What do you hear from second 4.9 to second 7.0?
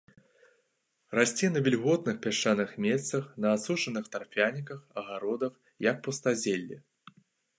агародах, як пустазелле.